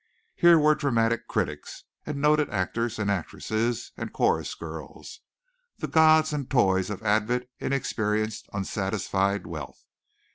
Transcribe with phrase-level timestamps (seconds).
[0.35, 5.19] Here were dramatic critics and noted actors and actresses and chorus girls,
[5.77, 9.85] the gods and toys of avid, inexperienced, unsatisfied wealth.